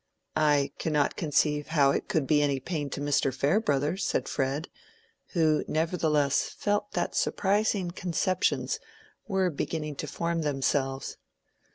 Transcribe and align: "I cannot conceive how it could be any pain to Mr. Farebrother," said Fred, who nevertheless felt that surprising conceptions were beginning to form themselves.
"I 0.35 0.71
cannot 0.79 1.15
conceive 1.15 1.67
how 1.67 1.91
it 1.91 2.07
could 2.07 2.25
be 2.25 2.41
any 2.41 2.59
pain 2.59 2.89
to 2.89 2.99
Mr. 2.99 3.31
Farebrother," 3.31 3.97
said 3.97 4.27
Fred, 4.27 4.67
who 5.33 5.63
nevertheless 5.67 6.49
felt 6.57 6.93
that 6.93 7.13
surprising 7.13 7.91
conceptions 7.91 8.79
were 9.27 9.51
beginning 9.51 9.95
to 9.97 10.07
form 10.07 10.41
themselves. 10.41 11.17